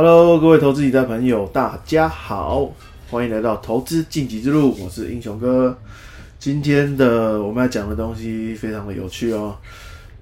[0.00, 2.72] Hello，各位投资理财朋友，大家好，
[3.10, 5.76] 欢迎来到投资晋级之路，我是英雄哥。
[6.38, 9.56] 今天的我们要讲的东西非常的有趣哦，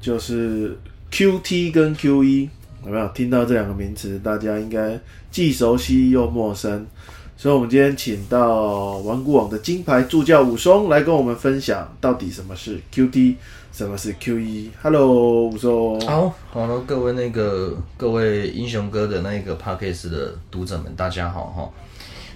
[0.00, 0.74] 就是
[1.12, 2.48] QT 跟 QE，
[2.86, 4.18] 有没有听到这两个名词？
[4.20, 4.98] 大家应该
[5.30, 6.86] 既熟悉又陌生，
[7.38, 13.34] 所以我们今天请到顽固网的金牌助教武松来跟我们分享，到底什么是 QT，
[13.70, 14.70] 什么是 QE。
[14.80, 16.00] Hello，武松。
[16.00, 21.70] 好，好了，各位那个各位英雄哥的那个 p a c k a g e 的读者们，大家好哈。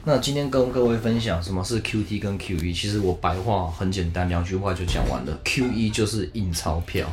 [0.05, 5.41] 那今天跟各位分享什么是 QT 跟 QE，其实我白话很简单，两句话就讲完了。
[5.43, 7.11] QE 就是印钞票，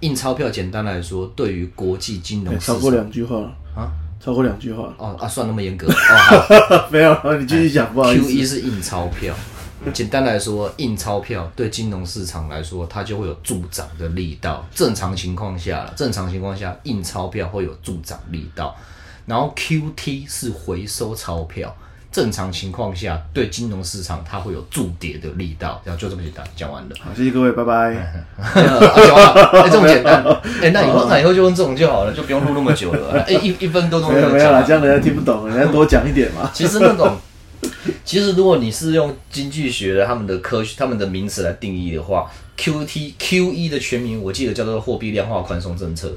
[0.00, 3.36] 印钞票简单来说，对于国际金融市超过两句话
[3.74, 3.88] 啊，
[4.26, 5.86] 超过两句话，哦啊，算那么严格
[6.90, 8.22] 没有，你继续讲，不好意思。
[8.24, 9.32] Q 一是印钞票，
[9.94, 14.66] 简单来说，印钞票对金融市场来说，它就会有助长的力道。
[14.74, 18.74] 正常情况下了，正常情况下，印钞票会有助长力道。
[19.26, 21.72] 然后 QT 是回收钞票，
[22.16, 25.82] 正常情况下对金融市场它会有助跌的力道。
[25.84, 26.96] 然后就这么简单，讲完了。
[26.98, 27.94] 好，谢谢各位，拜拜。
[27.94, 30.24] 啊讲完了，哎，这么简单。
[30.62, 33.20] 哎，那以后那以后就用这种就好了，就不用录那么久了。
[33.28, 36.50] 哎，一一分多钟没有没有啦，就讲完这样人家听不懂，人家 多讲一点嘛。
[36.54, 37.14] 其实那种，
[38.02, 46.10] 其实如果你是用经济学的他们的科学、他们的名词来定义的话，QT、QE 的全名我记得叫做货币量化宽松政策，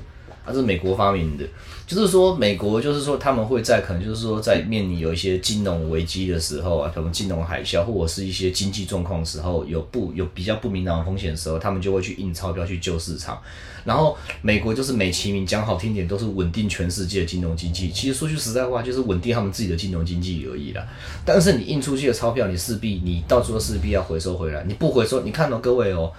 [0.50, 1.46] 它是美国发明的。
[1.88, 13.42] 就是说，美国就是说他们会在可能就是说在面临有一些金融危机的时候啊，可能金融海啸或者是一些经济状况的时候，有不有比较不明朗的风险的时候，他们就会去印钞票去救市场。
[13.86, 17.90] 然后美国就是美其名讲好听点，都是稳定全世界的金融经济。
[17.90, 20.86] 其实说句实在话，就是稳定他们自己的金融经济而已啦。
[21.26, 24.64] 但是你印出去的钞票，你势必你到时候势必要回收回来。
[24.68, 26.12] 你不回收，你看到、各位哦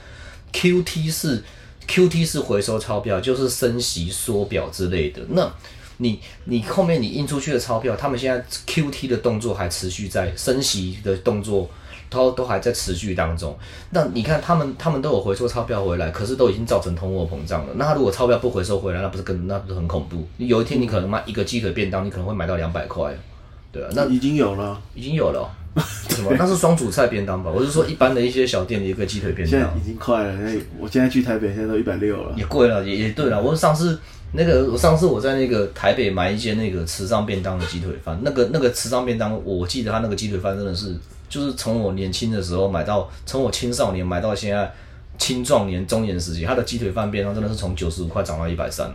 [0.52, 1.44] ，QT 是
[1.90, 5.20] QT 是回收钞票，就是升息缩表之类的。
[5.30, 5.52] 那
[5.96, 11.68] 你你后面你印出去的钞票，他们现在 QT 的动作还持续在升息的动作。
[12.10, 13.56] 都都还在持续当中，
[13.90, 17.72] 那你看他们他们都有回收钞票回来，可是都已经造成通货膨胀了。
[17.76, 20.26] 那他如果钞票不回收回来，那不是更那不是很恐怖？
[20.38, 23.16] 你有一天你可能买一个鸡腿便当，你可能会买到两百块，
[23.70, 25.46] 对啊，那已经有了，已经有了哦、
[26.22, 26.36] 什么？
[26.38, 27.50] 那是双主菜便当吧？
[27.50, 30.32] 我是说一般的一些小店的一个鸡腿便当现在已经快了。
[30.36, 32.34] 那我现在去台北，现在都一百六了。
[32.36, 33.42] 也贵了，也也对了。
[33.42, 33.98] 我上次
[34.32, 40.94] 那个我上次我在那个台北买一间那个池上便当的鸡腿饭，那个那个池上便当，我记得他那个鸡腿饭真的是。
[41.28, 44.68] 就是从我年轻的时候买到，从我青少年买到现在
[45.16, 48.92] 青壮年、中年时期，他的鸡腿饭便当真的是从九十五块涨到一百三。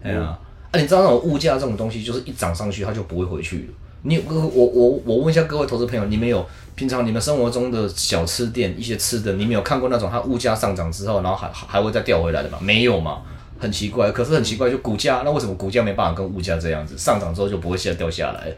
[0.00, 0.38] 哎呀，
[0.70, 3.64] 啊，你知道那种物价这种东西，就是一涨上去它就不会回去了。
[4.02, 12.58] 你我我我我问一下各位投资朋友，你们有平常你们生活中的小吃店一些吃的，你们有看过那种它物价上涨之后，然后还还会再掉回来的吗？
[12.60, 13.22] 没有嘛，
[13.58, 14.10] 很奇怪。
[14.12, 18.52] 可是很奇怪，就股价，那为什么股价没办法跟物价这样子上涨之后就不会下掉下来？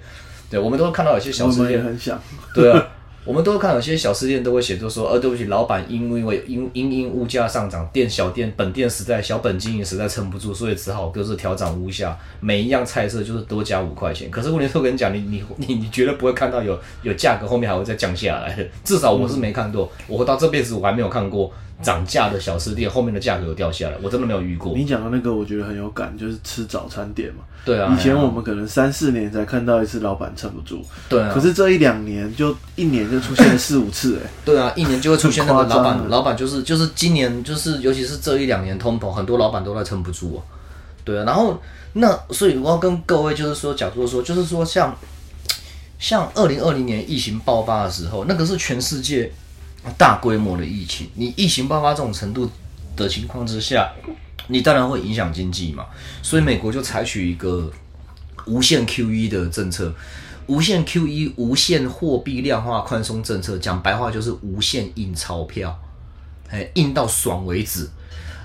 [0.51, 2.21] 对，我们都会看到有些小吃店，很想。
[2.55, 2.89] 对啊，
[3.25, 14.31] 我们都会看有些小吃店都会写，就说，呃，对不起，老板因为因因因物价上涨，店小店本店实在小本经营实在撑不住，所以只好就是调涨物价，每一样菜色就是多加五块钱。
[14.31, 21.53] 可是问题是，我跟你讲，你你你你绝对不会看到有有价格后面还会再降下来的，至少我是没看过，我到这辈子我还没有看过
[21.83, 24.77] 涨价的小吃店后面的价格有掉下来，我真的没有遇过。
[24.77, 27.45] 你讲的那个我觉得很有感，就是吃早餐店嘛。
[27.63, 40.41] 对啊，以前我们可能三四年才看到一次老板撑不住，对啊，可是这一两年就一年就出现了四五次，哎， 对啊，一年就会出现那个老板，啊老板就是就是今年就是尤其是这一两年通膨，很多老板都在撑不住啊。
[41.05, 41.61] 对啊，然后
[41.93, 44.97] 那所以我要跟各位就是说，假如说就是说像
[45.99, 49.31] 像二零二零年疫情爆发的时候，那个是全世界
[49.97, 52.51] 大规模的疫情，你疫情爆发这种程度
[52.97, 53.91] 的情况之下，
[54.49, 55.87] 你当然会影响经济嘛。
[56.23, 57.73] 所以美国就采取一个
[58.47, 59.95] 无限 QE 的政策，
[60.47, 65.79] 无限 QE、无限货币量化宽松政策，讲白话就是无限印钞票，
[66.51, 67.89] 哎，印到爽为止。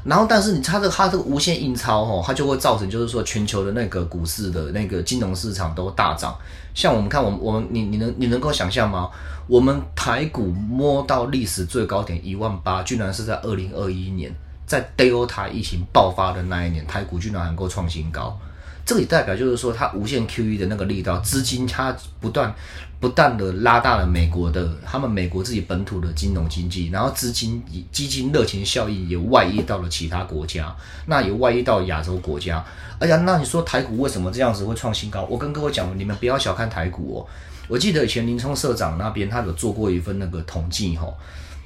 [0.05, 6.37] 然后，但是你它这个它这个无限印钞哦，它就会造成就是说全球的那个股市的那个金融市场都大涨。
[6.75, 9.09] 像我们看，我们我们你你能你能够想象吗？
[9.47, 14.31] 我们台股摸到历史最高点一万八，居然是在二零二一年，
[14.67, 18.37] 在 Delta 疫情爆发的那一年，台股居然能够创新高。
[18.85, 22.53] 这个也代表就是说，它无限 QE 的那个力道，资金它不断
[22.99, 30.75] 不断的拉大了美国的他们美国自己本土的金融经济，然后资金基金热情效应也外溢到了其他国家，
[31.07, 32.63] 那也外溢到亚洲国家。
[32.99, 35.23] 哎呀，那你说台股为什么这样子会创新高？
[35.29, 37.25] 我跟各位讲，你们不要小看台股哦。
[37.67, 41.11] 我记得以前林冲社长那边他有做过一份那个统计哈，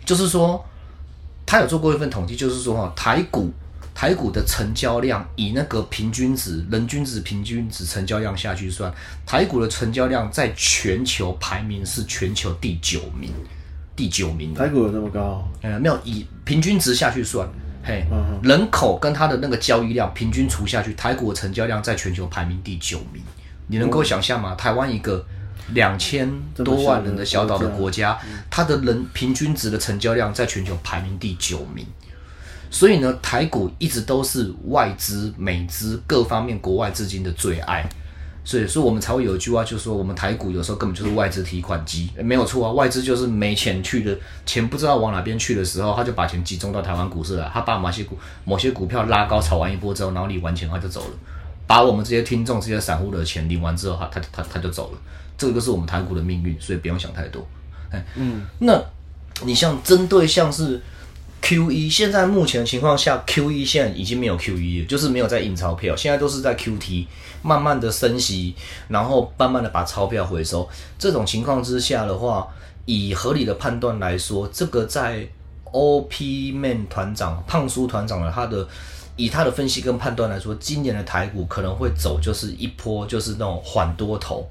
[0.05, 0.65] 就是说
[1.45, 3.51] 他有做过一份统计，就是说哈台股
[3.93, 8.93] 台股的成交量以那个平均值、人均值、平均值成交量下去算，
[9.25, 13.31] 台股的成交量在全球排名是全球第九名，
[13.95, 14.53] 第九名。
[14.53, 15.45] 台股有那么高？
[15.61, 17.47] 呃，没有以平均值下去算，
[17.83, 23.21] 嘿，嗯人口跟它的那个交易量平均除下去，台股的成交量在全球排名第九名。
[23.67, 24.55] 你能够想象吗？
[24.55, 25.25] 台湾一个
[25.73, 28.17] 两千多万人的小岛的国家，
[28.49, 31.85] 它的人平均值的成交量在全球排名第九名。
[32.69, 37.87] 所以呢，台股一直都是外资、美资各方面国外资金的最爱。
[38.45, 42.71] 所以说，我们才会有一句话，就是说，我们台股有时候根本就是外资提款机，没有错啊。
[42.71, 51.11] 外资就是没钱去的，钱不知道往哪边去的时候，他就把钱集中到台湾股市了，他把某些股某些股票拉高炒完一波之后，然后领完钱他就走了，
[51.67, 54.97] 把我们这些听众、这些散户的钱领完之后，他他他他就走了。
[55.37, 57.45] 这个就是我们台股的命运，所以不用想太多。
[57.91, 58.81] 哎，嗯，那
[59.43, 60.81] 你像针对像是
[61.41, 67.07] Q 一现在目前情况下，Q 一现在已经没有 Q 一了，就是没有在印钞票，现在都是在 Q T，
[67.41, 68.55] 慢慢的升息，
[68.87, 70.69] 然后慢慢的把钞票回收。
[70.97, 72.47] 这种情况之下的话，
[72.85, 75.27] 以合理的判断来说，这个在
[75.71, 78.67] O P Man 团长胖叔团长的他的
[79.15, 84.47] 以他的分析跟判断来说，今年的台股可能会走就是一波就是那种缓多头。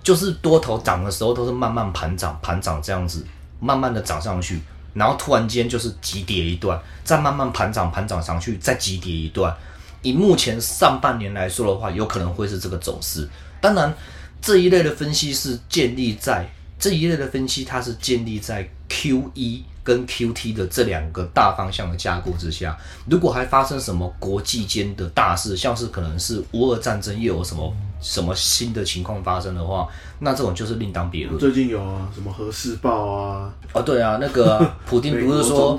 [0.00, 3.26] 就是多头涨的时候都是慢慢盘涨，盘涨这样子，
[3.60, 4.58] 慢慢的涨上去，
[4.94, 9.54] 然后突然间就是急跌一段，再慢慢盘涨，盘涨上去，再急跌一段。
[10.02, 13.28] 以目前上半年来说的话，有可能会是这个走势。
[13.60, 13.92] 当然，
[14.40, 16.48] 这一类的分析是建立在
[16.78, 22.78] 这一类的分析，它是建立在 Q 一跟 Q T 的这两个大方向的架构之下。
[23.10, 29.88] 如果还发生什么国际间的大事，像是可能是乌俄战争又有什么什么新的情况发生的话，
[30.20, 31.38] 那这种就是另当别论。
[31.38, 33.52] 最近有啊，什么核试爆啊？
[33.72, 35.74] 哦，对啊，那个啊 普丁不是说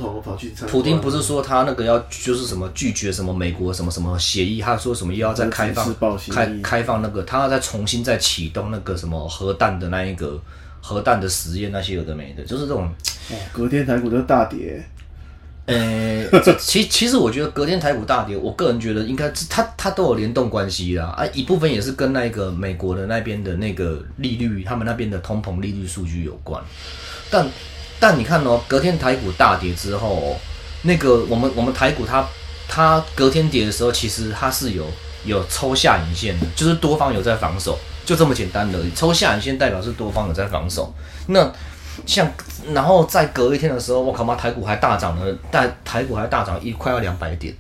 [0.68, 5.96] 普丁不是说他那个要就是什么拒绝什么美国什么什么协议，他说什么又要再开放
[6.30, 10.40] 开开放那个，他要再重新再启动那个什么核弹的那一个
[10.82, 12.90] 核弹的实验那些有的没的，就是这种。
[13.32, 14.84] 哦，隔天台股就大跌，
[15.70, 26.60] 呃，这其其实我觉得隔天台股大跌，我个人觉得应该它它都有联动关系啦啊，一部分也是跟那个美国的那边的那个利率，他们那边的通膨利率数据有关。
[27.30, 27.48] 但
[28.00, 30.36] 但你看哦，隔天台股大跌之后、
[30.82, 32.28] 那个我们我们台股它
[32.68, 34.86] 它隔天跌的时候，其实它是有
[35.24, 38.92] 有抽下影线的，就是多方有在防守，就这么简单的而已。
[38.96, 40.92] 抽下影线代表是多方有在防守。
[41.28, 41.52] 那
[42.06, 42.30] 像
[42.74, 47.56] 然后在隔一天的时候，我靠妈，台股还大涨了，但台股还大涨一快要两百点，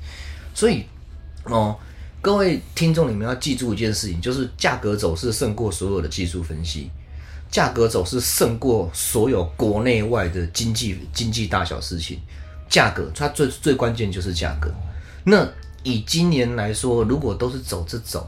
[0.53, 0.83] 所以
[1.45, 1.75] 哦，
[2.21, 6.89] 各位听众你们要记住一件事情，就是价格走势胜过所有的技术分析，
[7.49, 12.19] 价格走势胜过所有国内外的经济经济大小事情，
[12.69, 14.69] 价格它最最关键就是价格。
[15.23, 15.47] 那
[15.83, 18.27] 以今年来说，如果都是走这种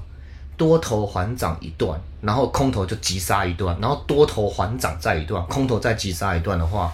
[0.55, 6.93] 多头缓涨一段，然后空头就急杀一段，然后多头缓涨再一段，空头再急杀一段的话，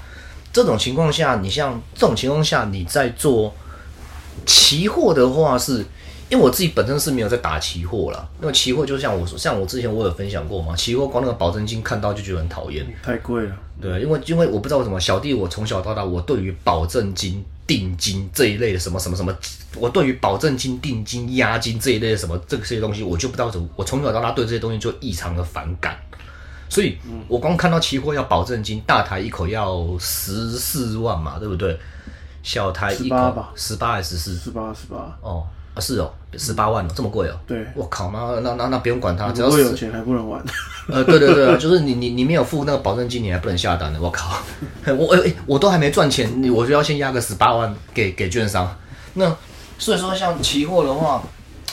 [0.54, 3.54] 这种情况下，你像这种情况下，你在做
[4.46, 5.86] 期货的话是，
[6.30, 13.56] 因为我自己本身是没有在打期货啦，因为期货就像我说，像我之前我有分享过嘛，期货光那个保证金看到就觉得很讨厌，太贵了。
[13.80, 19.34] 对，因为因为我不知道为什么小弟我从小到大，我对于保证金、定金这一类的什么什么什么，
[19.76, 25.98] 我对于保证金、定金、押金这一类的什么这些东西，我就不知道怎么，我从小到大对这些东西就异常的反感。
[26.70, 26.98] 所以，
[27.30, 31.80] 我光看到期货要保证金，大台一口要十四万嘛，对不对？
[32.44, 34.46] 小台一18口吧十八还是十四？
[34.46, 37.40] 十八十八，哦，啊是哦，十八万哦，这么贵哦。
[37.46, 40.44] 对，我靠，那那那那不用管它，只要有钱还不能玩。
[40.90, 44.02] 呃，对对对啊，就是你你你没有付那个保证金，你还不能下单的。
[44.02, 44.40] 我靠，
[44.98, 48.76] 我哎、我都还没赚钱，我就要先压个十八万给给券商。
[49.14, 49.36] 那
[49.78, 51.22] 所以说，像期货的话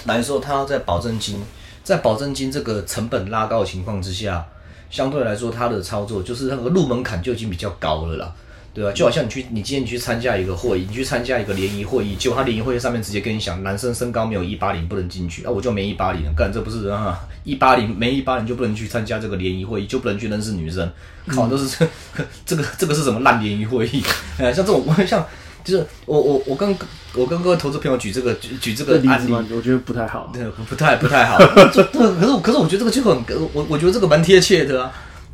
[0.04, 1.42] 来说，它要在保证金
[1.82, 4.44] 在保证金这个成本拉高的情况之下，
[4.90, 8.32] 相对来说它的操作就是那个入门槛就已经比较高了啦。
[8.74, 15.44] 对啊，就好像你去，你今天你去参加一个会议，你去参加一个联谊会议，结果他联谊会议上面直接跟你讲，男生身高没有一八零不能进去。
[15.44, 20.90] 啊，我就没一八零，干这不是啊，一八零没一八零就不能去参加这个联谊会议，就不能去认识女生，
[21.28, 21.86] 靠，都是这
[22.44, 23.86] 这个这个是什么烂联谊会？
[23.86, 24.02] 议？
[24.38, 25.24] 哎，像这种 像
[25.62, 26.76] 就是我我我跟
[27.14, 30.32] 我跟各位投资朋友举这个举举这个案例，子嘛，我觉得不太好。
[30.34, 31.38] 对，不不太不太好，
[31.72, 34.92] 这这可是可是我觉得这个就很我我觉得这个蛮贴切的啊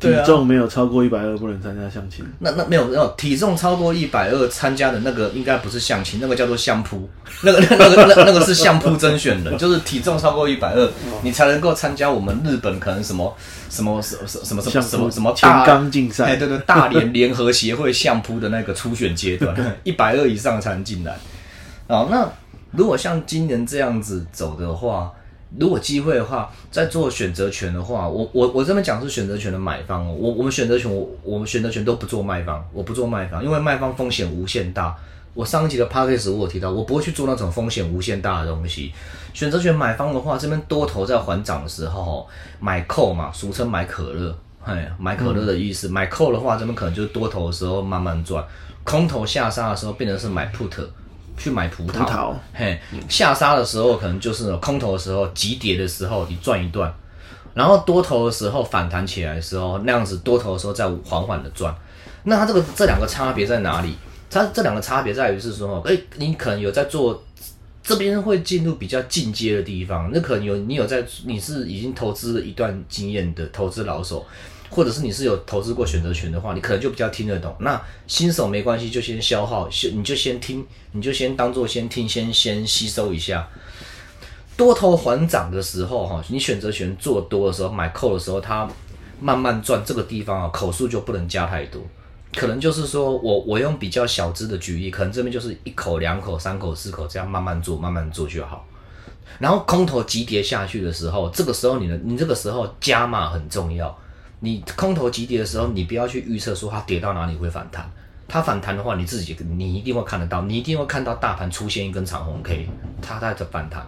[0.09, 0.25] 体。
[0.25, 2.25] 重没有超过一百二不能参加相亲。
[2.39, 7.07] 那那没有没有体重超过一百二参加的那个应该不是相亲， 那个叫做相扑，
[7.43, 10.89] 那个那个那个那个是相扑甄选的， 就是体重超过一百二，
[11.21, 13.35] 你才能够参加我们日本可能什么
[13.69, 21.17] 什么什么什么什么什么什么前大刚竞赛哎对对，大连联合协会相扑的那个初选阶段， 一百二以上才能进来。
[21.87, 22.27] 哦，那
[22.71, 25.11] 如果像今年这样子走的话，
[25.59, 34.95] 如果机会的话，在做选择权的话，我我我这边讲是选择权的买方哦，我我们选择权我我们选择权都不做卖方，我不做卖方，因为卖方风险无限大。
[35.33, 38.91] 我上一集的 p a c k a g e 我有提到，我不会去做那种风险无限大的东西。
[39.33, 42.27] 选择权买方的话，这边多头在还涨的时候
[42.59, 45.87] 买扣嘛，俗称买可乐，哎，买可乐的意思。
[45.87, 48.43] 买扣的话，这边可能就是多头的时候慢慢赚，
[48.83, 50.85] 空头下杀的时候变成是买 put。
[51.37, 56.93] 去买葡萄，葡萄嘿，下杀的时候可能就是空头的时候，急跌的时候你赚一段，
[57.53, 61.75] 然后多头的时候反弹起来的时候，那样子多头的时候再缓缓的赚。
[62.23, 63.95] 那它这个这两个差别在哪里？
[64.29, 67.21] 它这两个差别在于是说，哎，你可能有在做
[67.83, 74.25] 这边会进入比较进阶的地方，那可能有你有在你是已经投资了一段经验的投资老手。
[74.71, 77.53] 或者是你是有投资过选择权的话，你可能就比较听得懂。
[77.59, 83.45] 那新手没关系，就先消耗，先你就先听，你就先当做先听，先先吸收一下。
[84.55, 88.65] 多头还涨的时候，哈，你选择权做多的时候，买扣的时候，它
[89.19, 89.83] 慢慢赚。
[89.85, 91.81] 这个地方啊，口数就不能加太多，
[92.35, 98.65] 可能就是说我我用比较小资的举例，可能这边就是一口、两口、三口、四口这样慢慢做，慢慢做就好。
[99.39, 103.97] 然后空头急跌下去的时候，这个时候你的你这个时候加码很重要。
[104.41, 107.89] 你空头急跌的时候，你不要去预测说它跌到哪里会反弹。
[108.27, 112.67] 它反弹的话，你自己你一定会看得到，你一定会看到大盘出现一根长红 K，
[113.01, 113.85] 它在这反弹。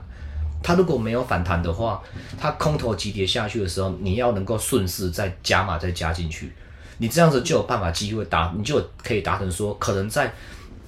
[0.62, 2.02] 它如果没有反弹的话，
[2.40, 6.54] 它空头急跌下去的时候，你要能够顺势再加码再加进去，
[7.00, 10.32] 你这样子就有办法机会达，你就可以达成说，可能在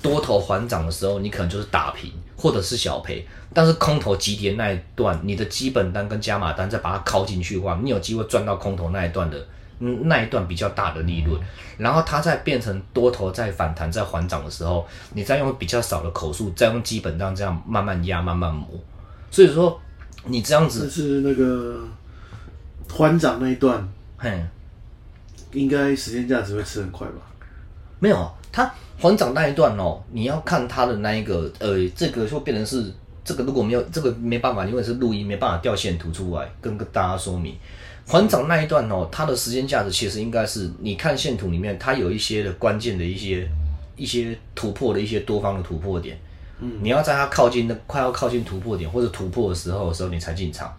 [0.02, 3.26] 多头还涨的时候，你可能就是打平或者是小赔。
[3.54, 9.48] 但是空头急跌那一段，你的基本单跟加码单再把它靠进去的话，你有机会赚到空头那一段的。
[9.80, 11.38] 嗯，那一段比较大的利润，
[11.78, 18.70] 然后它再变成多头在反弹在缓涨的时候，你再用比较少的口数，再用基本单这样慢慢压慢慢磨，
[19.30, 19.78] 所以说
[20.24, 21.78] 你这样子是那个
[22.90, 23.86] 缓涨那一段，
[24.18, 24.42] 嘿，
[25.52, 27.16] 应该时间价值会吃很快吧？
[28.06, 32.94] 没有，它缓涨那一段哦，你要看它的那一个呃，这个就变成是
[33.24, 37.56] 这个如果没有这个没办法，因为是录音没办法调线图出来跟大家说明。
[38.06, 43.50] 缓涨那一段哦，它的时间价值其实应该是，你看线图里面，它有一些的关键的一些
[43.96, 46.16] 一些突破的一些多方的突破点，
[46.60, 50.72] 嗯，你要在它靠近的快要靠近突破点或者突破的时候的时候，你才进场，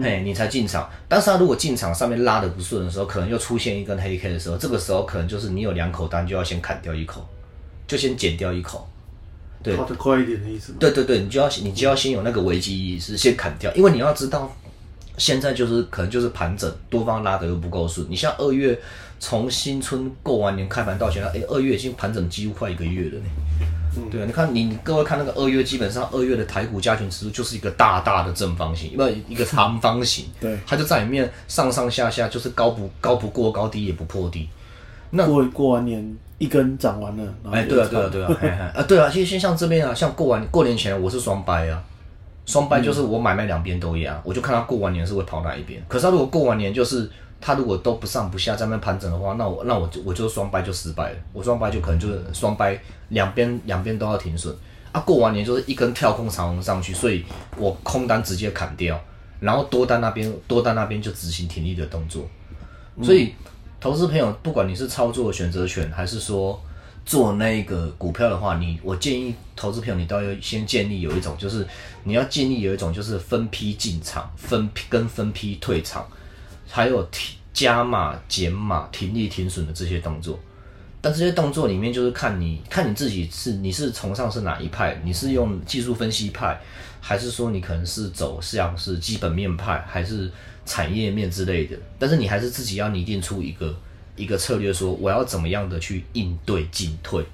[0.00, 0.88] 嘿，你才进场。
[1.08, 7.28] 但是他如果进场上面拉的不顺的时候，可能又出现一根黑 K 的时候，这个时候可能就是你有两口单就要先砍掉一口，
[7.86, 8.88] 就先减掉一口，
[9.62, 10.74] 对，跑得快一点的意思。
[10.78, 14.54] 对对对，你就要你就要先有那个危机意识，先砍掉，因为你要知道。
[15.18, 18.04] 现在就是可能就是盘整，多方拉的又不够顺。
[18.08, 18.76] 你像二月
[19.20, 23.24] 从新春过完年开盘到现在，哎，二月已经盘整几乎快一个月了呢。
[24.10, 34.48] 对啊，你看你各位看那个二月，基本上二月的台股加权指数就是一个大大的正方形，因为一个长方形，对， 它就在里面上上下下就是高不高不过高，低也不破低。
[35.10, 41.82] 那过过完年一根涨完了，哎，对啊，对啊， 对啊，啊，对啊，其实像这边啊，像过完过年前我是双掰啊。
[42.44, 45.80] 双掰就是我买卖两边都一样，我就看他过完年是会跑哪一边。
[45.86, 47.08] 可是他如果过完年就是
[47.42, 51.16] 他如果都不上不下在那盘整的话，那我那我就我就双掰就失败了。
[51.34, 54.56] 我双掰就可能就是双掰两边两边都要停损
[54.92, 55.00] 啊。
[55.00, 57.24] 过完年就是一根跳空长虹上去，所以
[57.58, 58.98] 我空单直接砍掉，
[59.40, 62.24] 然后多单那边多单那边就执行停利的动作。
[63.02, 63.34] 所以
[63.80, 66.58] 投资朋友，不管你是操作选择权还是说。
[67.04, 71.66] 做那个股票的话，你我建议投资朋友，你都要先建立有一种，就是
[72.04, 76.06] 你要建立有一种，就是分批进场、分批跟分批退场，
[76.72, 80.40] 还有停加码、减码、停利、停损的这些动作。
[81.00, 86.60] 但这些动作里面，就是看你看你自己是你是崇尚是哪一派，你是用技术分析派，
[87.00, 90.30] 还是说你可能是走像是基本面派，还是
[90.64, 91.76] 产业面之类的。
[91.98, 93.72] 但是你还是自己要拟定出一个。
[94.14, 97.24] 一个策略说，我要怎么样的去应对进退，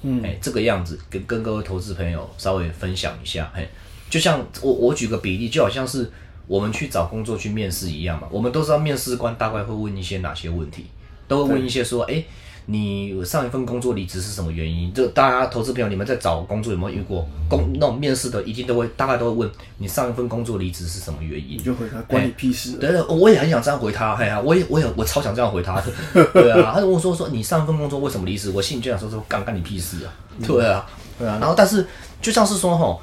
[0.00, 3.68] 嗯，哎，这个样子跟跟各位投资朋友稍微分享一下，嘿，
[4.08, 6.10] 就像我我举个比例，就好像是
[6.46, 10.86] 我们去找工作去面试一样嘛，我们都知道面试官大概会问一些哪些问题，
[11.28, 12.24] 都会问一些说，哎。
[12.66, 14.90] 你上一份工作离职是什么原因？
[14.94, 21.58] 就大家投资朋友，你们在找工作有没有遇过工那种面试的，一定都会大概都会问你上一份工作离职是什么原因？
[21.58, 22.78] 你就回答关你屁事。
[22.78, 25.92] 对对，我也很想这样回他，哎呀，我也我也我超想这样回他的。
[26.32, 28.50] 对啊，他就问我说说你上一份工作为什么离职？
[28.50, 30.08] 我心里就想说说干干你屁事啊。
[30.46, 30.86] 对啊，
[31.18, 31.36] 对啊。
[31.38, 31.86] 然后但是
[32.22, 32.98] 就像是说哈，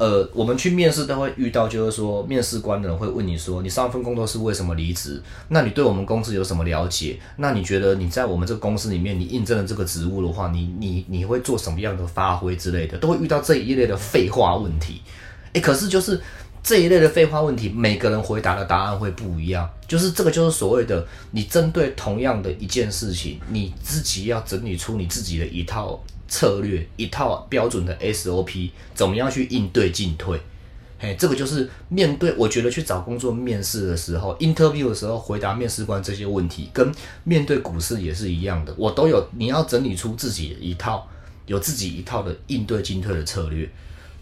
[0.00, 5.20] 呃，我们去面试都会遇到，就是说面试官的人会问你说，你上一份工作是为什么离职？
[5.48, 7.20] 那你对我们公司有什么了解？
[7.36, 15.02] 那你觉得你在我们这个公司里面，你应征了这个职务的话，你你你会做什么样的发挥之类的，都会遇到这一类的废话问题。
[15.52, 16.18] 哎，可是就是
[16.62, 19.68] 这一类的废话问题，每个人回答的答案会不一样。
[19.88, 26.02] 就是这个就是所谓的，你针对同样的一件事情，你自己要整理出你自己的一套。
[26.32, 30.40] 策略一套标准的 SOP，怎么样去应对进退？
[30.96, 36.88] 嘿，这个就是面对我觉得去找工作面试的时候，interview 的时候回答面试官这些问题，跟
[37.24, 38.72] 面对股市也是一样的。
[38.78, 41.04] 我都有，你要整理出自己一套，
[41.46, 43.68] 有自己一套的应对进退的策略，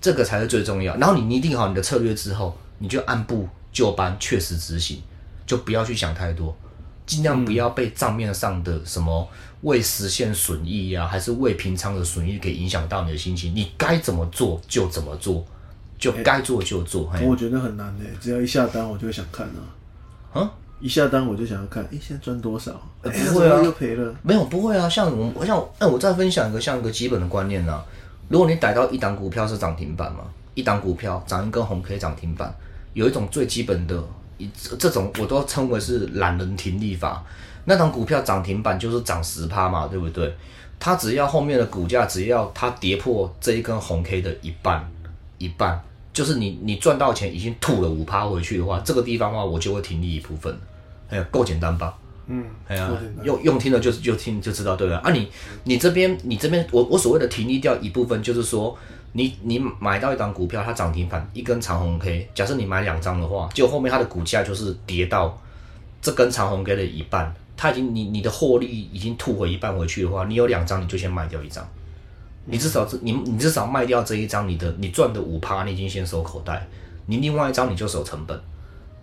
[0.00, 0.96] 这个才是最重要。
[0.96, 5.02] 然后你拟定好你的策略之后，你就按部就班，确实执行，
[5.46, 6.56] 就不要去想太多。
[7.06, 9.26] 尽量不要被账面上的什么
[9.62, 13.54] 未实现损益呀，还是未平仓的损益给影响到你的心情。
[13.54, 15.42] 你该怎么做就怎么做，
[15.98, 17.10] 就该做就做。
[17.26, 19.60] 我觉得很难诶，只要一下单我就想看啊。
[20.34, 22.72] 啊，一下单我就想要看，诶，现在赚多少？
[23.00, 24.14] 不会啊，又赔了。
[24.22, 24.86] 没有，不会啊。
[24.86, 27.82] 像我，我像，哎，我再分享一个像一个基本的观念啊。
[28.28, 30.20] 如果你逮到一档股票是涨停板嘛，
[30.54, 32.54] 一档股票涨一根红 K 涨停板，
[32.92, 34.02] 有一种最基本的。
[34.36, 37.24] 一这种我都称为是懒人停利法。
[37.64, 40.32] 那档股票涨停板就是涨十趴嘛，对不对？
[40.78, 44.88] 它只要后面的股价只要它跌破这一根红 K 的一半，
[45.38, 45.82] 一半
[46.12, 50.56] 就是你你赚到钱已经吐了五趴回去的话，这个地方的话我就会停利一部分。
[51.08, 51.98] 哎呀，够简单吧？
[52.28, 52.90] 嗯，哎呀，
[53.24, 55.00] 用用听了就就听就知道，对吧？
[55.02, 55.28] 啊，你
[55.64, 58.76] 你这边你这边我我所谓的停利掉一部分，就是说。
[59.12, 65.36] 你你买到一张股票，它涨停板一根长红 K，假设你买两张的话，就后面它的股价就是跌到
[66.02, 71.66] 这根长红 K 的一半，它已经你你的获利已经吐回一半回去的话，你有两张你就先卖掉一张，
[72.44, 76.68] 你至少是你你至少卖掉这一张，你的你赚的五趴你已经先收口袋，
[77.06, 78.38] 你另外一张你就守成本，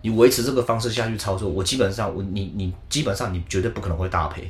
[0.05, 4.47] 你维持这个方式下去操作，我基本上我你你基本上你绝对不可能会大赔。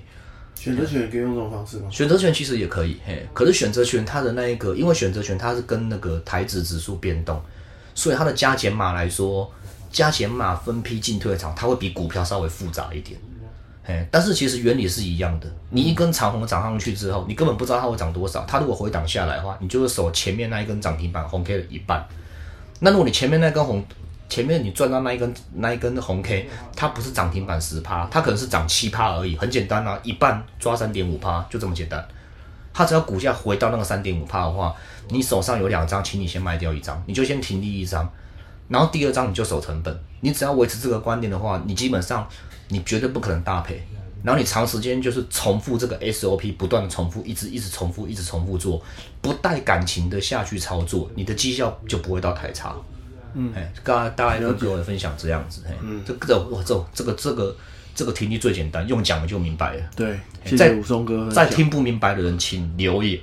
[0.53, 1.87] 选择权可以用这种方式吗？
[1.89, 7.41] 选择权其实也可以，嘿，可是选择权它的那一个，因为选择权它是跟那个台指指数变动，
[7.93, 9.49] 所以它的加减码来说，
[9.89, 13.17] 加减码分批进退场，它会比股票稍微复杂一点，
[13.85, 15.47] 嘿，但是其实原理是一样的。
[15.69, 22.05] 你一根长红涨上去之后，你根本不知道它会涨多少，它如果回档下来的话，你就是守前面那一根涨停板红 K 的一半。
[22.81, 23.81] 那如果你前面那根红，
[24.27, 32.05] 前面你赚到那一根那一根红 K，它不是涨停板十趴，它可能是涨七趴而已，很简单啊，一半抓三点五趴，就这么简单。
[32.73, 34.75] 它只要股价回到那个三点五趴的话，
[35.09, 38.11] 你手上有两张，请你先卖掉一张，你就先停利一张，
[38.67, 39.97] 然后第二张你就守成本。
[40.21, 42.27] 你只要维持这个观点的话，你基本上
[42.67, 43.81] 你绝对不可能大赔。
[44.23, 48.81] 然后你长时间就是重复这个 SOP，不断的重复，一直一直重复，一直重复做，
[49.21, 52.75] 不带感情的下去操作，你的绩效就不会到太差。
[53.37, 57.53] 嗯，哎，刚大概跟各位分享这样子，嘿，这个我这这个这个
[57.93, 59.83] 这个听力最简单，用讲的就明白了。
[59.93, 60.17] 对，
[60.57, 63.19] 在武松哥，在听不明白的人请留言，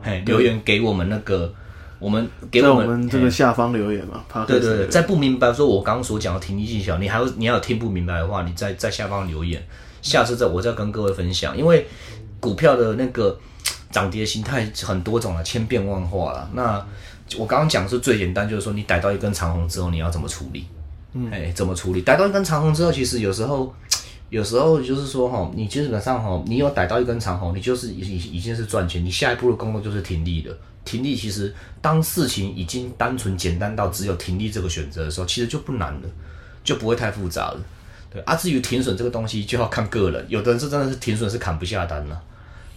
[0.00, 1.52] 嘿，留言给我们那个，
[1.98, 4.24] 我们给我们这个下方留言嘛。
[4.46, 9.62] 对对对，在不明白说我刚刚所讲的听力技巧，你还有你要有听不明白的话，你在在下方留言，
[10.00, 11.86] 下次再我再跟各位分享，因为
[12.40, 13.38] 股票的那个
[13.90, 16.82] 涨跌形态很多种了，千变万化了，那。
[17.38, 20.66] 我刚刚讲是最简单，就是说你逮到一根长虹之后，你要怎么处理？
[21.14, 22.02] 嗯，哎，怎么处理？
[22.02, 23.74] 逮到一根长虹之后，其实有时候，
[24.30, 29.04] 有时候就是说哈，你基本上哈，你有逮到一根长虹，你就是已已已经是赚钱。
[29.04, 30.56] 你下一步的工作就是停利的。
[30.84, 36.08] 停利其实当事情已经单纯简单到只有停利这个选择的时候，其实就不难了，
[36.64, 37.60] 就不会太复杂了。
[38.10, 40.24] 对啊，至于停损这个东西，就要看个人。
[40.28, 42.20] 有的人是真的是停损是砍不下单了。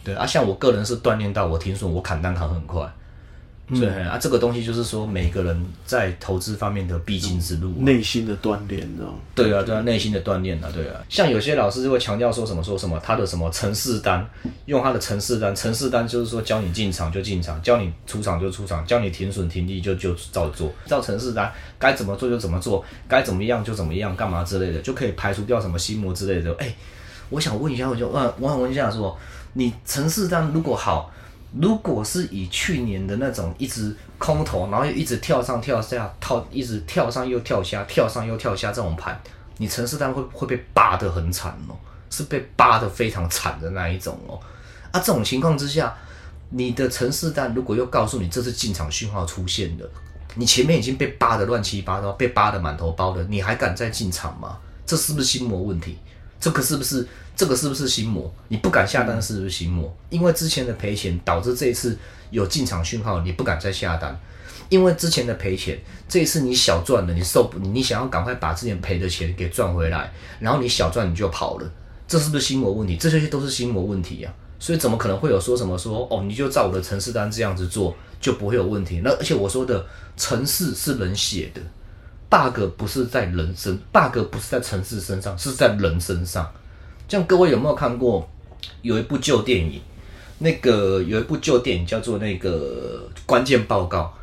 [0.04, 2.88] 对啊，像我个人是锻炼到我停损我砍单砍很快。
[3.68, 11.02] 对啊，这个东西就是说，每个人在投资方面的必经之路，内心的锻炼，知道对啊，对啊，内心的锻炼啊，对啊。
[11.10, 14.24] 像有些老师就会强调说什么说什么，他的什么城市单，
[14.66, 26.54] 用他的城市单，城市单就是说教你进场就进场，教你出场就出场，教你停损停利就就照做，照城市单该怎么做就怎么做，该怎么样就怎么样，干嘛之类的，就可以排除掉什么心魔之类的。
[26.60, 26.72] 哎，
[27.32, 29.18] 我想问一下，我就问，我想问一下，说
[29.54, 31.12] 你城市单如果好？
[31.60, 39.20] 如果是以去年的那种一直空头，然后又一直跳上跳下，跳一直跳上又跳下，跳上又跳下这种盘，
[39.58, 41.76] 你城市单会会被扒得很惨哦，
[42.10, 44.40] 是被扒得非常惨的那一种哦。
[44.92, 45.96] 啊，这种情况之下，
[46.50, 49.90] 你的城市单如果又告诉你这是进场讯号出现的，
[50.36, 54.58] 你前面已经被扒得乱七八糟，被扒得满头包的，你还敢再进场吗？
[54.86, 55.98] 这是不是心魔问题？
[56.40, 58.34] 这个是不是这个是不是心魔？
[58.48, 59.94] 你不敢下单是不是心魔？
[60.10, 61.98] 因为之前的赔钱导致这一次
[62.32, 64.18] 有进场讯号，你不敢再下单。
[64.70, 71.72] 因为之前的赔钱，这一次你小赚了，你受不，你想要赶快把之前赔的钱给赚回来，然后你小赚你就跑了，
[72.08, 72.98] 这是不是心魔问题？
[72.98, 74.34] 这些都是心魔问题呀。
[74.58, 79.02] 所以怎么可能会有说什么说哦，你就照我的城市单这样子做就不会有问题？
[79.04, 79.86] 那而且我说的
[80.18, 81.62] 城市是人写的
[82.30, 86.50] ，bug 不是在人身，bug 不是在城市身上，是在人身上。
[87.08, 88.28] 像各位有没有看过
[88.82, 89.82] 有一部旧电影？
[90.40, 94.14] 那个有一部旧电影叫做那个关键报告。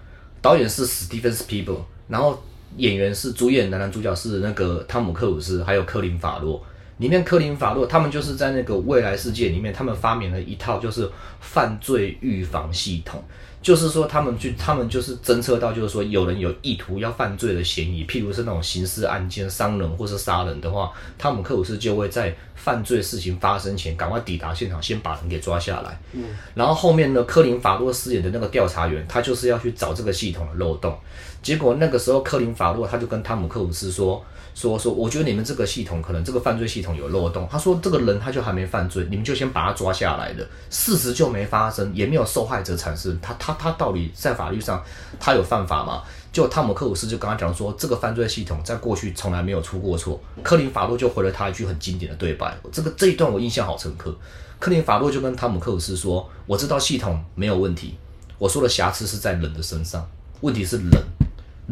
[0.41, 2.43] 导演是史蒂芬斯皮伯，然后
[2.77, 6.63] 演员是主演的男主角是那个汤姆克鲁斯，还有克林法洛。
[7.03, 11.11] 里面科林法洛他们就是在那个未来世界里面，他们发明了一套就是
[11.41, 13.23] 犯罪预防系统。
[13.61, 25.97] 就是说，他们去，他们就是侦测到，就是说有人有意图要犯罪的嫌疑，譬如是那种刑事案件、伤人或是杀人的话，汤姆克鲁斯就会在犯罪事情发生前赶快抵达现场，先把人给抓下来。
[26.13, 30.99] 嗯，然后后面呢，科林法洛饰演的那个调查员，他就是要去找这个系统的漏洞。
[31.43, 34.25] 结果那个时候，克林法洛他就跟汤姆克鲁斯说。
[34.55, 37.49] 说说，我觉得你们这个系统可能这个犯罪系统有漏洞。
[37.51, 43.19] 他说这个人他就还没犯罪，你们就先把他抓下来的，事实就没发生，也没有受害者产生。
[43.23, 44.85] 他他他到底在法律上
[45.19, 46.03] 他有犯法吗？
[46.31, 50.21] 就汤姆克鲁斯就跟他讲说，这个犯罪系统在过去从来没有出过错。
[50.43, 54.15] 克林法洛就回了他一句很经典的对白，这个这一段我印象好深刻。
[54.59, 57.97] 克林法洛就跟汤姆克鲁斯说，我知道系统没有问题，
[58.37, 60.07] 我说的瑕疵是在人的身上，
[60.43, 60.91] 问题是人，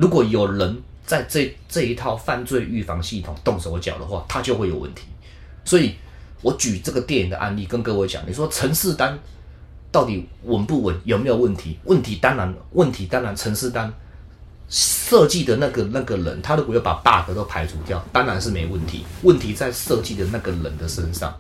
[0.00, 0.82] 如果有人。
[1.06, 5.06] 在这这一套犯罪预防系统动手脚的话，他就会有问题。
[5.64, 5.96] 所以，
[6.40, 9.18] 我举这个电影的案例跟各位讲，你说城市单
[9.90, 11.76] 到底稳不稳，有没有问题？
[11.82, 13.92] 问题当然，问题当然，城市单
[14.68, 19.04] 设计的那个那个人，他如果要把 bug 都排除掉，当然是没问题。
[19.22, 21.36] 问题在设计的那个人的身上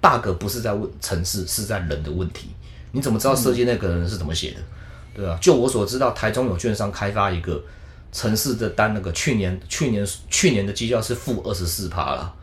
[0.00, 2.48] ，bug 不是在问城市，是在人的问题。
[2.90, 4.56] 你怎么知道设计那个人是怎么写的？
[5.14, 5.38] 对啊？
[5.40, 7.62] 就我所知道，台中有券商开发一个。
[8.12, 12.34] 城市的单那个去年去年去年的绩效是负二十四趴了，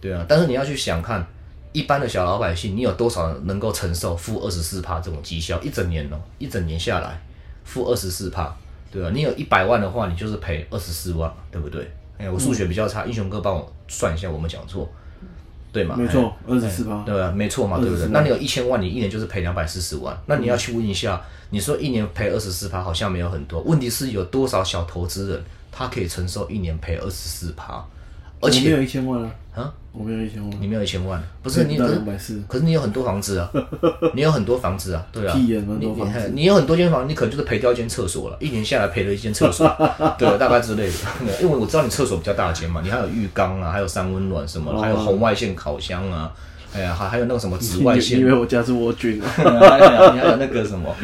[0.00, 1.24] 对啊，但是你要去想看
[1.72, 5.60] 一般的小老百姓，你有多少能够承受负二十四趴这种绩效？
[5.62, 7.22] 一整年哦，一整年下来
[7.64, 8.52] 负二十四趴，
[8.90, 9.10] 对吧？
[9.14, 11.88] 你有一百万的话，你就是赔二十四万，对不对？
[12.18, 14.90] 哎，我数学比较差，英雄哥帮我算一下，我们讲错。
[15.76, 15.94] 对嘛？
[15.94, 17.30] 没错，二十四趴，对吧？
[17.36, 18.06] 没错嘛，对不对？
[18.08, 20.16] 那你有一千万，你一年就是赔两百四十万。
[20.24, 23.60] 那你要去问一下，你说一年赔二十四趴，好像没有很多。
[23.60, 27.84] 问题是有多少小投资人，他可以承受一年赔二十四趴？
[28.40, 29.30] 而且没有一千万啊！
[29.54, 33.50] 啊，我没有一千万，你没有一千万，不是你可是可是你有很多房子啊，
[34.14, 35.86] 你有很多房子啊，对啊，你
[36.34, 39.66] 你有很多间房，你可能就是赔掉一间厕所了，一年下来赔了一间厕所，
[40.18, 40.92] 对，大概之类的。
[41.40, 46.30] 因为我知道你厕所比较大间嘛，你还有浴缸啊，还有三温暖什么，还有红外线烤箱啊，
[46.74, 50.94] 哎呀，还还有那个什么紫外线，因为我家是蜗菌，你还有那个什么。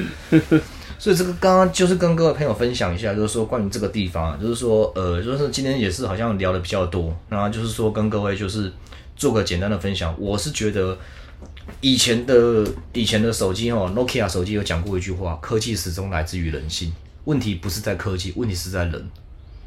[1.03, 8.73] 所以这个刚刚就是跟各位朋友分享一下，就是说关于这个地方，就是说呃，就是今天也是好像聊的比较多，然后就是说跟各位就是
[9.17, 10.15] 做个简单的分享。
[10.17, 10.97] 我是觉得
[11.81, 16.93] 以前的以前的手机哦，Nokia 手机有讲过一句话：科技始终来自于人性。
[17.25, 19.11] 问题不是在科技，问题是在人，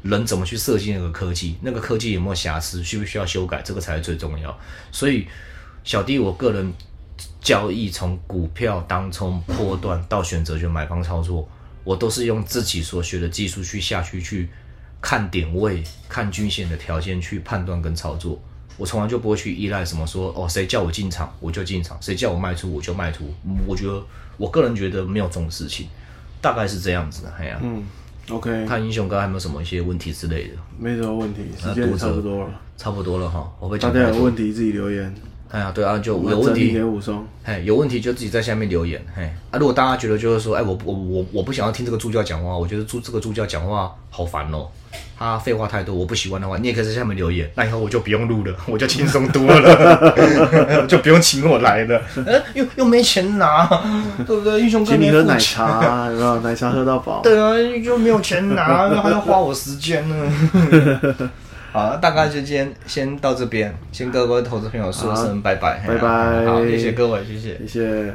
[0.04, 4.58] 人怎么去设计那个科技，那个科技有没有瑕疵，需不需要修改，这个才是最重要。
[4.90, 5.26] 所以
[5.84, 6.72] 小弟我个人。
[7.46, 11.48] 交易从股票当冲波段到选择权买方操作，
[11.84, 14.48] 我都是用自己所学的技术去下去去
[15.00, 18.36] 看点位、看均线的条件去判断跟操作。
[18.76, 23.32] 我从来就不会去依赖什么说哦，谁叫我进场我就进场，谁叫我卖出我就卖出。
[23.64, 24.04] 我觉得
[24.36, 25.86] 我个人觉得没有这种事情，
[26.40, 27.32] 大概是这样子的。
[27.38, 27.84] 哎呀，嗯
[28.28, 28.66] ，OK。
[28.66, 30.54] 看英雄哥还有没有什么一些问题之类的？
[30.76, 33.48] 没什么问题，时间差不多了，差不多了哈。
[33.60, 35.14] 我会大家有问题自己留言。
[35.48, 36.76] 哎呀，对啊，就有问题，
[37.44, 44.66] 哎，有问题就自己在下面留言，嘿，啊，如果大家觉得就是说，哎，我我我我不想要听这个助教讲话，我觉得助这个助教讲话好烦哦，
[45.16, 53.66] 他废话太多，我不喜欢的话，你也可以在下面留言，那以后我就不用录了， 我就轻松多了， 就不用请我来了，哎，又又没钱拿，
[54.26, 54.60] 对不对？
[54.60, 56.40] 英雄哥，请 你喝奶茶，有没有？
[56.40, 57.20] 奶茶喝到饱。
[57.22, 60.16] 对啊，又没有钱拿，还要花我时间呢。
[61.76, 68.14] 好，大概就今天先到这边，先跟各位投资朋友说声拜拜，拜拜，好，谢谢各位，谢谢，谢谢。